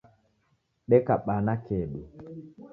deka 0.89 1.13
bana 1.25 1.53
kedu 1.65 2.01